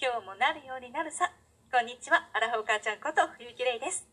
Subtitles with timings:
[0.00, 1.28] 今日もなるようになるさ。
[1.68, 4.08] こんにちは、アラフォー母ちゃんこと冬木玲です。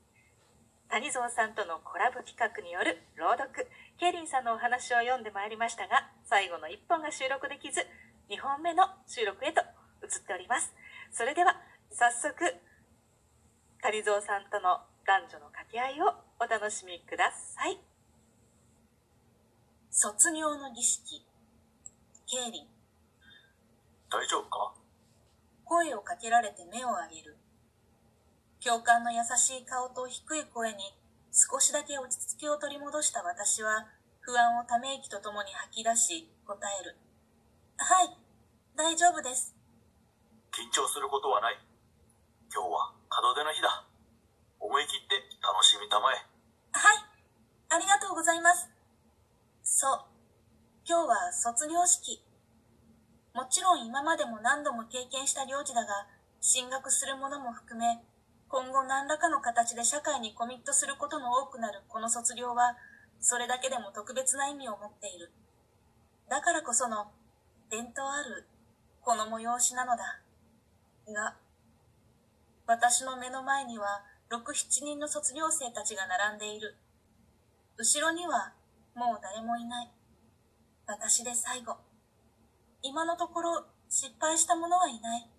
[0.91, 7.87] 谷蔵さんとのコラボ企画による朗読、ケイリンさんのお話を読んでまいりましたが、最後の1本が収録できず、
[8.27, 9.63] 2本目の収録へと
[10.03, 10.75] 移っております。
[11.15, 11.55] それでは、
[11.95, 12.35] 早速、
[13.79, 16.11] 谷蔵さんとの男女の掛け合いを
[16.43, 17.79] お楽しみください。
[19.89, 21.23] 卒業の儀式、
[22.27, 22.67] ケイリン。
[24.11, 24.75] 大丈夫か？
[25.67, 27.37] 声をかけられて目を上げる。
[28.59, 30.95] 教官の優しい顔と低い声に
[31.31, 33.85] 少しだけ落ち着きを取り戻した私は
[34.21, 36.97] 不安をため息とともに吐き出し答える。
[37.77, 38.17] はい、
[38.75, 39.55] 大丈夫です。
[40.51, 41.59] 緊張することはない。
[42.51, 43.85] 今日は門出の日だ。
[44.59, 46.15] 思い切って楽しみたまえ。
[46.71, 46.97] はい、
[47.69, 48.67] ありがとうございます。
[49.63, 50.01] そう、
[50.87, 52.26] 今日は卒業式。
[53.37, 56.07] もちろん今までも何度も経験した行事だが、
[56.41, 58.01] 進学する者も含め、
[58.47, 62.75] 今後何らかの形で社会にコミットすることの多くなるこの卒業は、
[63.19, 65.29] それだけでも特別な意味を持っている。
[66.27, 67.11] だからこその、
[67.69, 68.47] 伝統ある、
[69.01, 70.19] この催しなのだ。
[71.13, 71.35] が、
[72.65, 74.01] 私の目の前には、
[74.31, 76.75] 6、7人の卒業生たちが並んでいる。
[77.77, 78.53] 後ろには、
[78.95, 79.91] もう誰もいない。
[80.87, 81.86] 私で最後。
[82.87, 85.29] 今のところ失敗した者はいない。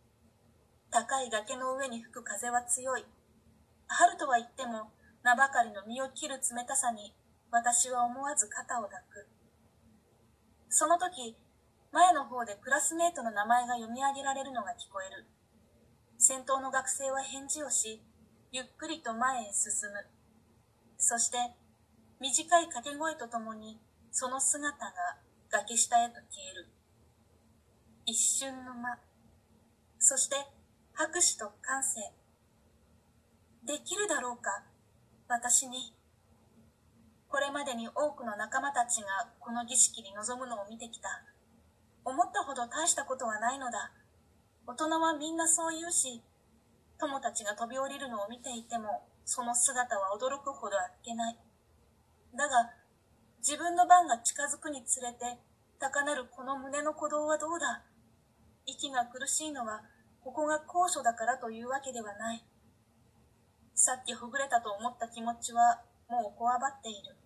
[0.90, 3.06] 高い崖の上に吹く風は強い。
[3.86, 4.92] 春とは言っても
[5.24, 7.14] 名ばかりの身を切る冷たさに
[7.50, 9.28] 私は思わず肩を抱く。
[10.68, 11.38] その時、
[11.90, 15.24] 前の方でクラスメートの名前が読み上げられるのが聞こえる。
[16.18, 18.02] 先頭の学生は返事をし、
[18.52, 20.04] ゆっくりと前へ進む。
[20.98, 21.38] そして、
[22.20, 24.92] 短い掛け声とともに、その姿が
[25.48, 26.77] 崖下へと消える。
[28.10, 28.96] 一瞬の間、
[29.98, 30.36] そして
[30.94, 32.00] 拍手と感性。
[33.66, 34.64] できるだろうか、
[35.28, 35.92] 私に。
[37.28, 41.22] これまでに多くの仲間たちがこの儀式に臨むのを見てきた。
[42.02, 43.92] 思ったほど大したことはないのだ。
[44.66, 46.22] 大人はみんなそう言うし、
[46.98, 51.36] 友たちが飛び降りるのを見ていても、その姿は驚くほどあっけない。
[52.34, 52.70] だが、
[53.46, 55.36] 自分の番が近づくにつれて、
[55.78, 57.84] 高鳴るこの胸の鼓動はどうだ？
[58.68, 59.82] 息が苦しいのは、
[60.22, 62.44] ここが高所だからというわけではない。
[63.74, 65.80] さっきほぐれたと思った気持ちは、
[66.10, 67.16] もうこわばっている。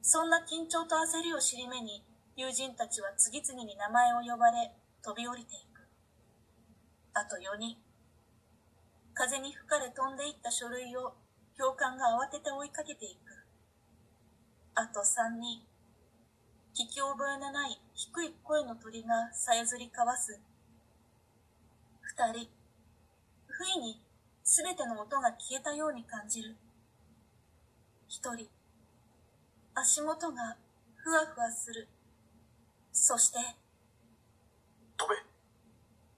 [0.00, 2.02] そんな緊張と焦りを尻目に、
[2.36, 4.72] 友人たちは次々に名前を呼ばれ、
[5.02, 5.86] 飛び降りていく。
[7.12, 7.76] あと4人。
[9.12, 11.14] 風に吹かれ飛んでいった書類を、
[11.56, 13.44] 教官が慌てて追いかけていく。
[14.74, 15.60] あと3人。
[17.16, 17.80] 覚えのない。
[17.94, 18.34] 低い。
[18.44, 20.38] 声の鳥がさえずり交わす。
[22.02, 22.50] 二人、
[23.46, 24.02] 不意に
[24.44, 26.56] すべての音が消えたように感じる。
[28.06, 28.50] 一人、
[29.74, 30.58] 足元が
[30.96, 31.88] ふわふわする。
[32.92, 33.38] そして、
[34.98, 35.16] 飛べ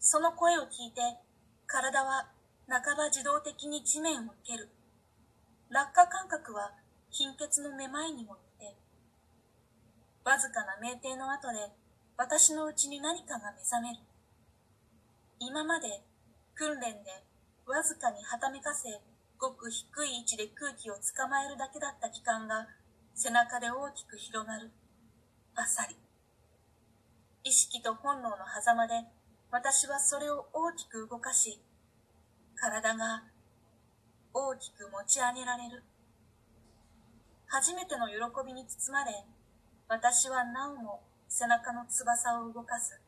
[0.01, 0.91] その声を聞い。
[0.91, 1.01] て、
[1.69, 2.27] 体は
[2.69, 4.69] 半ば自動的に地面を蹴る。
[5.71, 6.73] 落下感覚は
[7.11, 8.11] 貧血のめまい。
[8.11, 8.37] にも
[10.29, 11.73] わずかな酩酊の後で
[12.19, 14.01] 私のうちに何かが目覚める。
[15.41, 16.05] 今まで
[16.55, 17.25] 訓練で
[17.65, 19.01] わずかにはためかせ、
[19.39, 22.69] ごく低い位置で空気を捕まえるだけだった期間が
[23.15, 24.71] 背中で大きく広がる。
[25.55, 25.97] あさり。
[27.43, 29.09] 意識と本能の狭間で
[29.51, 31.59] 私はそれを大きく動かし、
[32.55, 33.23] 体が
[34.35, 35.83] 大きく持ち上げられる。
[37.47, 38.15] 初めての喜
[38.47, 39.25] びに包まれ、
[39.89, 43.01] 私はなおも背中の翼を動かす。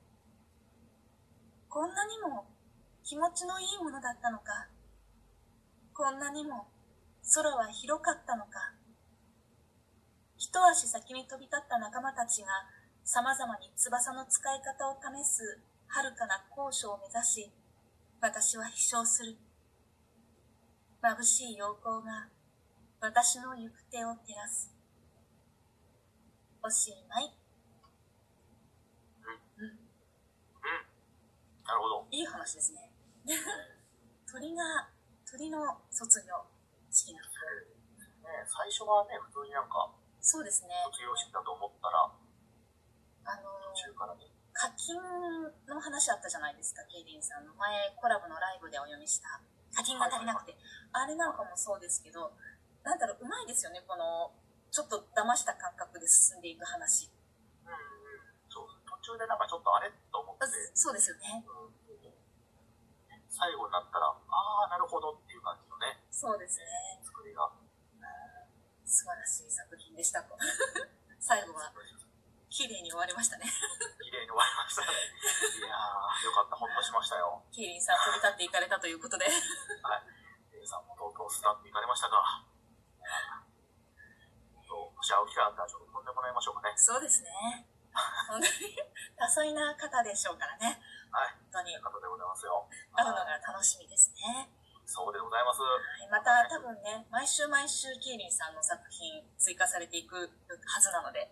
[1.68, 2.46] こんなにも
[3.04, 4.66] 気持ちのいいものだったのか。
[5.92, 6.68] こんなにも
[7.34, 8.72] 空は広かったのか。
[10.38, 12.48] 一足先に飛び立った仲間たちが
[13.04, 17.50] 様々に翼の使い方を試す遥かな高所を目指し、
[18.22, 19.36] 私は飛翔する。
[21.02, 22.28] 眩しい陽光が
[23.02, 24.79] 私の行く手を照らす。
[26.70, 27.26] おしまい。
[29.58, 29.66] うん。
[29.66, 29.74] うん。
[31.66, 32.06] なるほど。
[32.12, 32.94] いい話ですね。
[34.30, 34.86] 鳥が、
[35.26, 36.46] 鳥の卒業
[36.88, 37.26] 式なね
[38.46, 39.90] 最初はね、普通になんか、
[40.20, 40.70] そうですね。
[40.94, 44.30] 卒業式だと思ったら、あの途中からね。
[44.52, 44.94] 課金
[45.66, 47.52] の話あったじゃないですか、ケイリンさんの。
[47.54, 49.40] 前、コラボのライブでお読みした。
[49.74, 50.56] 課金が足りなくて。
[50.92, 52.32] あれなんかもそうですけど、
[52.84, 54.30] なんだろう、うまいですよね、この、
[54.70, 57.10] ちょっと騙した感覚で進んでいく話。
[57.66, 57.78] うんうん、
[58.48, 59.90] そう途中でなんかちょっとあれ？
[60.12, 61.44] と思って、そうですよね。
[61.46, 61.70] うん
[63.30, 66.66] 最後になったら、ああ、なるほどっていう感じのね、そうですね。
[67.00, 67.48] 作りが。
[68.84, 70.36] 素晴らしい作品でしたと。
[71.18, 71.72] 最後は
[72.50, 73.46] 綺麗に終わりましたね。
[74.02, 74.88] 綺麗に終わりましたね。
[75.56, 77.40] いやー、よかった、ほっとしましたよ。
[77.52, 79.24] キーリンさん飛び立っていかれたということで。
[80.52, 82.20] 皆さんも東京スタッフ行かれましたか？
[85.10, 86.70] もし会う機会あったらちょっと飛んでもらいましょうかね。
[86.78, 87.66] そうですね。
[88.30, 88.78] 本当に
[89.18, 90.78] 多彩な方でしょうからね。
[91.10, 91.34] はい。
[91.50, 92.62] 本当にということでございますよ。
[92.94, 94.46] 会うのが楽しみですね。
[94.86, 95.62] そうでございます。
[95.62, 95.66] は
[95.98, 100.26] いまた多分ね、毎週毎週キーリンさんの作品追加されていくは
[100.78, 101.26] ずなので、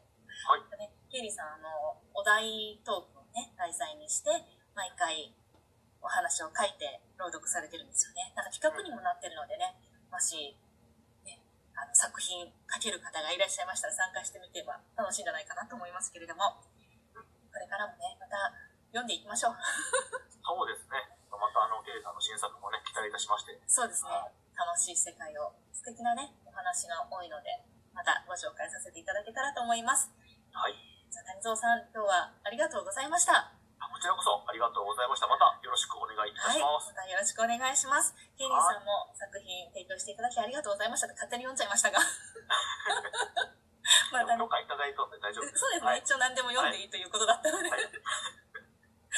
[0.47, 0.63] はい。
[0.79, 4.31] ね、キーリンさんあの、お題トークをね、題材にして、
[4.75, 5.35] 毎回
[6.03, 8.35] お話を書いて朗読されてるんですよね。
[8.35, 9.79] なんか企画にもなってるのでね、
[10.11, 10.68] もし、ね、
[11.79, 16.59] あの作品書ける方がいらっしゃいましたら参加してみては楽しいんじゃないかなと思いますけれども、
[17.15, 18.51] これからもね、また
[18.91, 19.57] 読んでいきましょう。
[20.43, 20.99] そうですね。
[21.31, 23.55] またあの、ケイさんの新作もね、期待いたしまして。
[23.67, 24.11] そうですね。
[24.59, 27.63] 楽しい世界を、素敵なね、お話が多いので、
[27.95, 30.11] またご紹介させていただけたらと思います。
[30.51, 30.75] はい。
[31.11, 33.58] じゃあ、谷蔵さん、今日はありがとうございました。
[33.99, 35.27] あこちらこそありがとうございました。
[35.27, 36.63] またよろしくお願いいたはい。
[36.63, 36.95] します。
[36.95, 38.15] またよろしくお願いします。
[38.39, 41.99] ケイリーさんも作品提供していただきありがとうございました勝手に読んじゃいましたが。
[44.15, 45.59] またね許可いただいたんで大丈夫です。
[45.59, 45.99] そうですね、はい。
[45.99, 47.69] 一応何でも読んでいいということだったので。
[47.71, 47.91] はい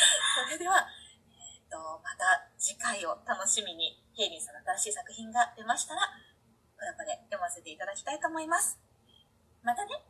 [0.00, 0.88] それでは、
[1.28, 6.08] えっ、と、また次回を楽しみに、ケイリンさんの新しい作品が出ましたら、
[6.78, 8.78] コラボで読ませていただきたいと思います。
[9.62, 10.00] またね、